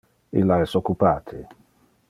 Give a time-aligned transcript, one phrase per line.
[0.41, 1.45] Illa es occupate